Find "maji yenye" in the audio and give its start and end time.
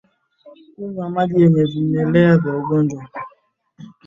1.13-1.63